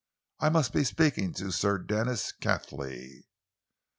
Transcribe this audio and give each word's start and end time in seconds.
"I 0.39 0.49
must 0.49 0.73
be 0.73 0.83
speaking 0.83 1.31
to 1.35 1.51
Sir 1.51 1.77
Denis 1.77 2.31
Cathley?" 2.41 3.25